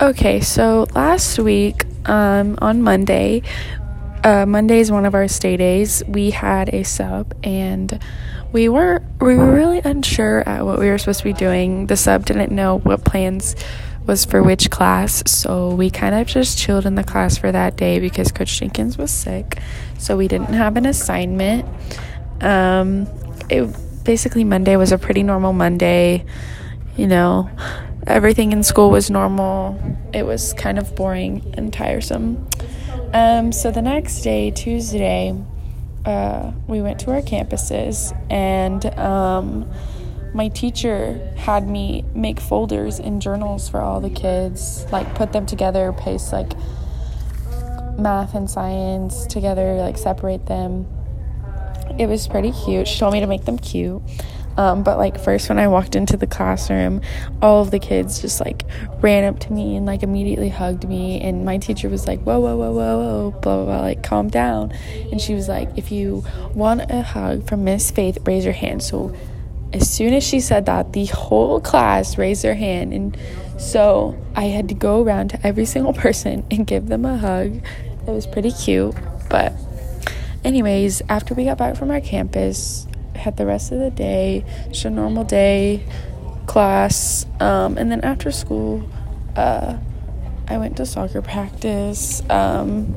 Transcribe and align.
Okay, 0.00 0.40
so 0.40 0.86
last 0.94 1.40
week 1.40 1.84
um, 2.08 2.56
on 2.62 2.82
Monday, 2.82 3.42
uh, 4.22 4.46
Monday 4.46 4.78
is 4.78 4.92
one 4.92 5.04
of 5.04 5.12
our 5.12 5.26
stay 5.26 5.56
days. 5.56 6.04
We 6.06 6.30
had 6.30 6.72
a 6.72 6.84
sub, 6.84 7.34
and 7.42 7.98
we 8.52 8.68
were 8.68 9.02
we 9.20 9.34
were 9.34 9.52
really 9.52 9.80
unsure 9.80 10.48
at 10.48 10.64
what 10.64 10.78
we 10.78 10.88
were 10.88 10.98
supposed 10.98 11.18
to 11.18 11.24
be 11.24 11.32
doing. 11.32 11.88
The 11.88 11.96
sub 11.96 12.26
didn't 12.26 12.52
know 12.52 12.78
what 12.78 13.04
plans 13.04 13.56
was 14.06 14.24
for 14.24 14.40
which 14.40 14.70
class, 14.70 15.24
so 15.28 15.74
we 15.74 15.90
kind 15.90 16.14
of 16.14 16.28
just 16.28 16.56
chilled 16.56 16.86
in 16.86 16.94
the 16.94 17.02
class 17.02 17.36
for 17.36 17.50
that 17.50 17.76
day 17.76 17.98
because 17.98 18.30
Coach 18.30 18.56
Jenkins 18.56 18.96
was 18.96 19.10
sick, 19.10 19.58
so 19.98 20.16
we 20.16 20.28
didn't 20.28 20.54
have 20.54 20.76
an 20.76 20.86
assignment. 20.86 21.66
Um, 22.40 23.08
it 23.50 23.68
basically 24.04 24.44
Monday 24.44 24.76
was 24.76 24.92
a 24.92 24.98
pretty 24.98 25.24
normal 25.24 25.52
Monday, 25.52 26.24
you 26.96 27.08
know 27.08 27.50
everything 28.08 28.52
in 28.52 28.62
school 28.62 28.90
was 28.90 29.10
normal. 29.10 29.78
It 30.12 30.24
was 30.24 30.54
kind 30.54 30.78
of 30.78 30.96
boring 30.96 31.54
and 31.56 31.72
tiresome. 31.72 32.48
Um, 33.12 33.52
so 33.52 33.70
the 33.70 33.82
next 33.82 34.22
day, 34.22 34.50
Tuesday, 34.50 35.34
uh, 36.04 36.52
we 36.66 36.80
went 36.80 36.98
to 37.00 37.10
our 37.10 37.20
campuses, 37.20 38.18
and 38.30 38.84
um, 38.98 39.70
my 40.34 40.48
teacher 40.48 41.32
had 41.36 41.68
me 41.68 42.04
make 42.14 42.40
folders 42.40 42.98
and 42.98 43.20
journals 43.20 43.68
for 43.68 43.80
all 43.80 44.00
the 44.00 44.10
kids, 44.10 44.86
like 44.90 45.14
put 45.14 45.32
them 45.32 45.46
together, 45.46 45.92
paste 45.92 46.32
like 46.32 46.52
math 47.98 48.34
and 48.34 48.50
science 48.50 49.26
together, 49.26 49.74
like 49.74 49.98
separate 49.98 50.46
them. 50.46 50.86
It 51.98 52.06
was 52.06 52.28
pretty 52.28 52.52
cute. 52.52 52.86
She 52.86 52.98
told 52.98 53.12
me 53.12 53.20
to 53.20 53.26
make 53.26 53.44
them 53.44 53.58
cute. 53.58 54.02
Um, 54.58 54.82
but 54.82 54.98
like 54.98 55.20
first 55.20 55.48
when 55.48 55.60
I 55.60 55.68
walked 55.68 55.94
into 55.94 56.16
the 56.16 56.26
classroom, 56.26 57.00
all 57.40 57.62
of 57.62 57.70
the 57.70 57.78
kids 57.78 58.20
just 58.20 58.40
like 58.40 58.64
ran 59.00 59.22
up 59.22 59.38
to 59.40 59.52
me 59.52 59.76
and 59.76 59.86
like 59.86 60.02
immediately 60.02 60.48
hugged 60.48 60.86
me. 60.86 61.20
And 61.20 61.44
my 61.44 61.58
teacher 61.58 61.88
was 61.88 62.08
like, 62.08 62.20
whoa, 62.22 62.40
whoa, 62.40 62.56
whoa, 62.56 62.72
whoa, 62.72 62.98
whoa, 62.98 63.30
blah, 63.30 63.56
blah, 63.56 63.64
blah, 63.64 63.80
like 63.80 64.02
calm 64.02 64.28
down. 64.28 64.72
And 65.12 65.20
she 65.20 65.34
was 65.34 65.48
like, 65.48 65.70
if 65.76 65.92
you 65.92 66.24
want 66.54 66.90
a 66.90 67.02
hug 67.02 67.48
from 67.48 67.62
Miss 67.62 67.92
Faith, 67.92 68.18
raise 68.26 68.44
your 68.44 68.52
hand. 68.52 68.82
So 68.82 69.14
as 69.72 69.88
soon 69.88 70.12
as 70.12 70.24
she 70.24 70.40
said 70.40 70.66
that, 70.66 70.92
the 70.92 71.06
whole 71.06 71.60
class 71.60 72.18
raised 72.18 72.42
their 72.42 72.56
hand. 72.56 72.92
And 72.92 73.16
so 73.58 74.20
I 74.34 74.46
had 74.46 74.68
to 74.70 74.74
go 74.74 75.02
around 75.04 75.30
to 75.30 75.46
every 75.46 75.66
single 75.66 75.92
person 76.04 76.44
and 76.50 76.66
give 76.66 76.88
them 76.88 77.04
a 77.04 77.16
hug. 77.16 77.60
It 78.08 78.10
was 78.10 78.26
pretty 78.26 78.50
cute. 78.50 78.96
But, 79.30 79.52
anyways, 80.44 81.00
after 81.08 81.32
we 81.34 81.44
got 81.44 81.58
back 81.58 81.76
from 81.76 81.92
our 81.92 82.00
campus, 82.00 82.87
had 83.18 83.36
the 83.36 83.46
rest 83.46 83.72
of 83.72 83.78
the 83.80 83.90
day, 83.90 84.44
just 84.68 84.84
a 84.84 84.90
normal 84.90 85.24
day, 85.24 85.84
class, 86.46 87.26
um, 87.40 87.76
and 87.76 87.90
then 87.90 88.00
after 88.02 88.30
school, 88.30 88.88
uh, 89.36 89.76
I 90.48 90.58
went 90.58 90.76
to 90.78 90.86
soccer 90.86 91.22
practice. 91.22 92.22
Um, 92.30 92.96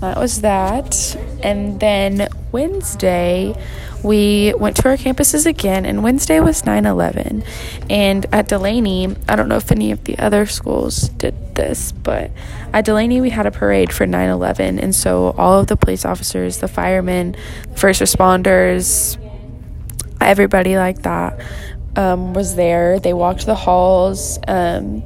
that 0.00 0.18
was 0.18 0.42
that. 0.42 1.16
And 1.42 1.80
then 1.80 2.28
Wednesday, 2.52 3.54
we 4.02 4.52
went 4.56 4.76
to 4.78 4.88
our 4.88 4.96
campuses 4.96 5.46
again, 5.46 5.86
and 5.86 6.02
Wednesday 6.02 6.40
was 6.40 6.64
9 6.64 6.86
11. 6.86 7.44
And 7.88 8.26
at 8.32 8.48
Delaney, 8.48 9.14
I 9.28 9.36
don't 9.36 9.48
know 9.48 9.56
if 9.56 9.70
any 9.70 9.92
of 9.92 10.04
the 10.04 10.18
other 10.18 10.46
schools 10.46 11.08
did 11.10 11.54
this, 11.54 11.92
but 11.92 12.30
at 12.72 12.84
Delaney, 12.84 13.20
we 13.20 13.30
had 13.30 13.46
a 13.46 13.50
parade 13.50 13.92
for 13.92 14.06
9 14.06 14.28
11. 14.28 14.78
And 14.78 14.94
so 14.94 15.34
all 15.38 15.60
of 15.60 15.68
the 15.68 15.76
police 15.76 16.04
officers, 16.04 16.58
the 16.58 16.68
firemen, 16.68 17.36
first 17.76 18.00
responders, 18.00 19.18
everybody 20.20 20.76
like 20.76 21.02
that 21.02 21.40
um, 21.96 22.34
was 22.34 22.56
there. 22.56 22.98
They 22.98 23.12
walked 23.12 23.46
the 23.46 23.54
halls. 23.54 24.38
Um, 24.48 25.02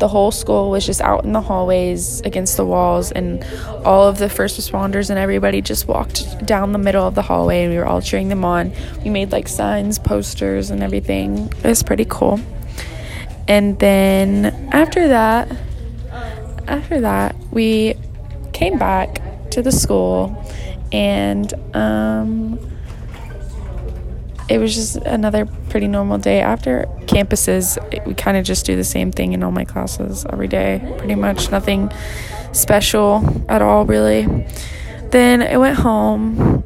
the 0.00 0.08
whole 0.08 0.30
school 0.30 0.70
was 0.70 0.84
just 0.84 1.00
out 1.02 1.24
in 1.24 1.32
the 1.32 1.40
hallways 1.40 2.20
against 2.22 2.56
the 2.56 2.64
walls 2.64 3.12
and 3.12 3.44
all 3.84 4.08
of 4.08 4.18
the 4.18 4.28
first 4.28 4.58
responders 4.58 5.10
and 5.10 5.18
everybody 5.18 5.60
just 5.60 5.86
walked 5.86 6.44
down 6.44 6.72
the 6.72 6.78
middle 6.78 7.06
of 7.06 7.14
the 7.14 7.22
hallway 7.22 7.62
and 7.62 7.72
we 7.72 7.78
were 7.78 7.86
all 7.86 8.00
cheering 8.00 8.28
them 8.28 8.44
on. 8.44 8.72
We 9.04 9.10
made 9.10 9.30
like 9.30 9.46
signs 9.46 9.98
posters 9.98 10.70
and 10.70 10.82
everything. 10.82 11.52
It 11.62 11.64
was 11.64 11.82
pretty 11.82 12.06
cool. 12.08 12.40
And 13.46 13.78
then 13.78 14.46
after 14.72 15.08
that 15.08 15.54
after 16.66 17.00
that 17.00 17.36
we 17.50 17.94
came 18.52 18.78
back 18.78 19.20
to 19.50 19.60
the 19.62 19.72
school 19.72 20.44
and 20.92 21.52
um, 21.74 22.58
it 24.50 24.58
was 24.58 24.74
just 24.74 24.96
another 24.96 25.46
pretty 25.46 25.86
normal 25.86 26.18
day. 26.18 26.40
After 26.40 26.84
campuses, 27.02 27.78
we 28.04 28.14
kind 28.14 28.36
of 28.36 28.44
just 28.44 28.66
do 28.66 28.74
the 28.74 28.84
same 28.84 29.12
thing 29.12 29.32
in 29.32 29.44
all 29.44 29.52
my 29.52 29.64
classes 29.64 30.26
every 30.30 30.48
day, 30.48 30.82
pretty 30.98 31.14
much 31.14 31.52
nothing 31.52 31.90
special 32.52 33.24
at 33.48 33.62
all, 33.62 33.86
really. 33.86 34.26
Then 35.10 35.40
I 35.40 35.56
went 35.56 35.78
home 35.78 36.64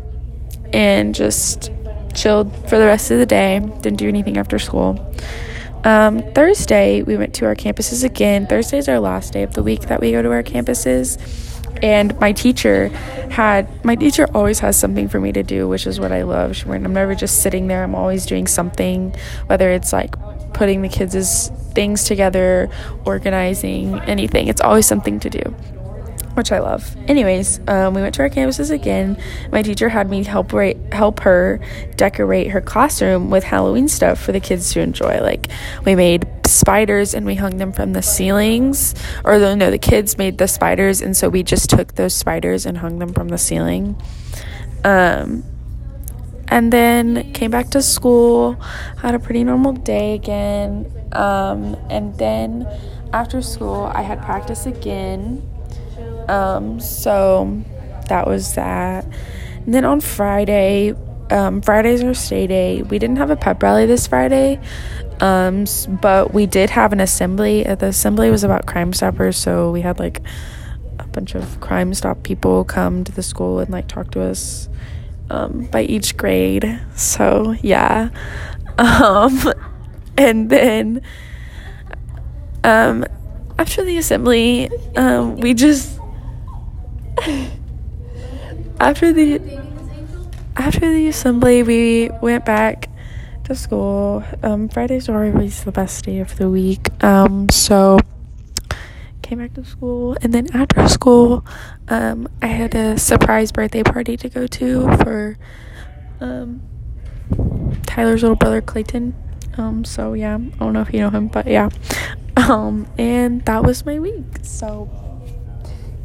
and 0.73 1.15
just 1.15 1.71
chilled 2.15 2.51
for 2.71 2.79
the 2.79 2.87
rest 2.87 3.11
of 3.11 3.19
the 3.19 3.27
day, 3.27 3.59
didn't 3.59 3.99
do 3.99 4.09
anything 4.09 4.39
after 4.39 4.59
school. 4.59 5.15
Um, 5.85 6.21
Thursday, 6.33 7.03
we 7.03 7.19
went 7.19 7.35
to 7.35 7.45
our 7.45 7.55
campuses 7.55 8.03
again. 8.03 8.47
Thursday 8.47 8.79
is 8.79 8.89
our 8.89 8.99
last 8.99 9.35
day 9.35 9.43
of 9.43 9.53
the 9.53 9.63
week 9.63 9.83
that 9.83 10.01
we 10.01 10.13
go 10.13 10.23
to 10.23 10.31
our 10.31 10.43
campuses 10.43 11.19
and 11.83 12.19
my 12.21 12.33
teacher 12.33 12.89
had 13.31 13.85
my 13.85 13.95
teacher 13.95 14.27
always 14.35 14.61
has 14.61 14.79
something 14.79 15.09
for 15.09 15.21
me 15.21 15.33
to 15.33 15.43
do 15.43 15.69
which 15.69 15.87
is 15.87 15.99
what 15.99 16.13
i 16.13 16.23
love 16.23 16.65
i'm 16.69 16.93
never 16.93 17.15
just 17.15 17.43
sitting 17.43 17.67
there 17.67 17.83
i'm 17.83 17.95
always 17.95 18.27
doing 18.27 18.47
something 18.47 19.15
whether 19.47 19.71
it's 19.71 19.93
like 19.93 20.15
putting 20.53 20.83
the 20.83 20.89
kids' 20.89 21.51
things 21.73 22.05
together 22.05 22.71
organizing 23.05 23.99
anything 24.03 24.49
it's 24.49 24.61
always 24.61 24.87
something 24.87 25.19
to 25.19 25.29
do 25.29 25.55
which 26.35 26.51
I 26.51 26.59
love. 26.59 26.97
Anyways, 27.09 27.61
um, 27.69 27.95
we 27.95 28.03
went 28.03 28.15
to 28.17 28.23
our 28.23 28.29
campuses 28.29 28.71
again. 28.71 29.17
My 29.53 29.63
teacher 29.63 29.89
had 29.89 30.11
me 30.11 30.25
help 30.25 30.53
rate, 30.53 30.77
help 30.93 31.21
her 31.21 31.61
decorate 31.97 32.51
her 32.51 32.61
classroom 32.61 33.31
with 33.31 33.45
Halloween 33.45 33.89
stuff 33.89 34.21
for 34.21 34.33
the 34.33 34.41
kids 34.41 34.73
to 34.73 34.81
enjoy. 34.81 35.21
Like 35.21 35.49
we 35.85 35.95
made 35.95 36.27
spiders 36.55 37.15
and 37.15 37.27
we 37.27 37.35
hung 37.35 37.59
them 37.59 37.73
from 37.73 37.93
the 37.93 38.03
ceilings, 38.03 38.95
or 39.25 39.39
the, 39.39 39.57
no, 39.57 39.71
the 39.71 39.79
kids 39.79 40.17
made 40.17 40.39
the 40.39 40.49
spiders, 40.49 41.01
and 41.01 41.17
so 41.17 41.29
we 41.29 41.43
just 41.43 41.69
took 41.69 41.95
those 41.95 42.15
spiders 42.15 42.67
and 42.67 42.79
hung 42.79 42.99
them 42.99 43.13
from 43.13 43.29
the 43.29 43.39
ceiling. 43.39 44.01
Um, 44.85 45.45
and 46.49 46.73
then 46.73 47.33
came 47.33 47.51
back 47.51 47.71
to 47.71 47.83
school, 47.83 48.55
had 48.99 49.15
a 49.15 49.19
pretty 49.19 49.45
normal 49.45 49.73
day 49.73 50.15
again. 50.15 50.91
Um, 51.13 51.77
and 51.91 52.17
then 52.19 52.67
after 53.13 53.43
school, 53.43 53.91
I 53.95 54.03
had 54.03 54.23
practice 54.23 54.67
again 54.67 55.43
um, 56.29 56.81
so 56.81 57.63
that 58.09 58.27
was 58.27 58.55
that. 58.55 59.07
And 59.65 59.75
then 59.75 59.85
on 59.85 60.01
Friday, 60.01 60.95
um, 61.31 61.63
Friday's 61.63 62.03
our 62.03 62.15
stay 62.15 62.47
day. 62.47 62.83
We 62.83 62.99
didn't 62.99 63.17
have 63.17 63.31
a 63.31 63.37
pep 63.37 63.63
rally 63.63 63.87
this 63.87 64.07
Friday, 64.07 64.61
um, 65.21 65.65
but 65.89 66.35
we 66.35 66.47
did 66.47 66.71
have 66.71 66.93
an 66.93 67.01
assembly. 67.01 67.67
Uh, 67.67 67.75
the 67.75 67.87
assembly 67.87 68.31
was 68.31 68.45
about 68.45 68.67
Crime 68.67 68.93
Stoppers, 68.93 69.37
so 69.37 69.71
we 69.71 69.81
had 69.81 69.99
like 69.99 70.21
a 70.99 71.07
bunch 71.09 71.35
of 71.35 71.61
Crime 71.61 71.95
Stop 71.95 72.23
people 72.23 72.65
come 72.65 73.05
to 73.05 73.13
the 73.13 73.23
school 73.23 73.59
and 73.59 73.71
like 73.71 73.89
talk 73.89 74.11
to 74.13 74.23
us 74.23 74.69
um, 75.31 75.65
by 75.67 75.83
each 75.83 76.17
grade. 76.17 76.81
So 76.95 77.55
yeah, 77.63 78.11
um, 78.79 79.53
and 80.17 80.51
then 80.51 81.03
um, 82.63 83.05
after 83.59 83.85
the 83.85 83.99
assembly, 83.99 84.71
um, 84.97 85.37
we 85.37 85.55
just 85.55 85.99
after 88.81 89.13
the 89.13 89.64
after 90.57 90.91
the 90.91 91.09
assembly, 91.09 91.63
we 91.63 92.11
went 92.23 92.45
back 92.45 92.89
to 93.45 93.55
school. 93.55 94.25
Um, 94.43 94.69
Fridays 94.69 95.09
always 95.09 95.65
the 95.65 95.73
best 95.73 96.05
day 96.05 96.19
of 96.19 96.37
the 96.37 96.49
week. 96.49 96.89
Um, 97.03 97.49
so 97.51 97.99
came 99.23 99.39
back 99.39 99.55
to 99.55 99.65
school, 99.65 100.17
and 100.23 100.33
then 100.33 100.49
after 100.55 100.87
school, 100.89 101.45
um, 101.89 102.29
I 102.43 102.47
had 102.47 102.75
a 102.75 102.99
surprise 102.99 103.53
birthday 103.53 103.83
party 103.83 104.17
to 104.19 104.29
go 104.29 104.47
to 104.47 104.97
for 104.99 105.39
um, 106.21 106.63
Tyler's 107.87 108.23
little 108.23 108.37
brother 108.37 108.61
Clayton. 108.61 109.15
Um, 109.57 109.85
so 109.85 110.15
yeah, 110.15 110.35
I 110.35 110.59
don't 110.59 110.73
know 110.73 110.83
if 110.83 110.93
you 110.93 111.01
know 111.01 111.11
him, 111.11 111.29
but 111.29 111.47
yeah. 111.47 111.71
Um, 112.37 112.87
and 112.99 113.45
that 113.45 113.63
was 113.63 113.87
my 113.87 113.99
week. 113.99 114.41
So 114.43 114.91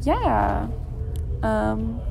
yeah. 0.03 0.67
Um, 1.41 2.01